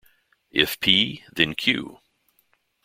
If 0.49 0.79
P 0.79 1.23
then 1.31 1.53
Q. 1.53 1.99